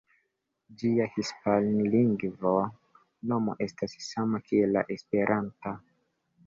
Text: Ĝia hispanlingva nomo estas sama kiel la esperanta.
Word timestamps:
Ĝia 0.83 1.05
hispanlingva 1.17 2.55
nomo 3.33 3.57
estas 3.67 3.95
sama 4.09 4.43
kiel 4.51 4.77
la 4.79 4.87
esperanta. 4.99 5.81